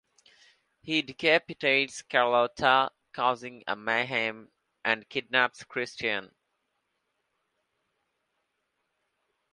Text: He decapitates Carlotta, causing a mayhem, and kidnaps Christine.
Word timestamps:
He 0.79 1.03
decapitates 1.03 2.01
Carlotta, 2.01 2.89
causing 3.13 3.63
a 3.67 3.75
mayhem, 3.75 4.51
and 4.83 5.07
kidnaps 5.07 5.63
Christine. 5.63 6.31